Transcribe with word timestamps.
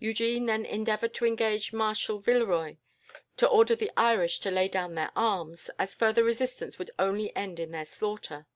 Eugene 0.00 0.46
then 0.46 0.64
endeavoured 0.66 1.14
to 1.14 1.24
engage 1.24 1.72
Marshal 1.72 2.18
Villeroy 2.18 2.76
to 3.36 3.46
order 3.48 3.76
the 3.76 3.92
Irish 3.96 4.40
to 4.40 4.50
lay 4.50 4.66
down 4.66 4.96
their 4.96 5.12
arms, 5.14 5.70
as 5.78 5.94
further 5.94 6.24
resistance 6.24 6.76
would 6.76 6.90
only 6.98 7.32
end 7.36 7.60
in 7.60 7.70
their 7.70 7.86
slaughter. 7.86 8.48